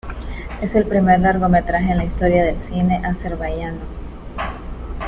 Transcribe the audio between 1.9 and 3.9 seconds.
en la historia del cine azerbaiyano.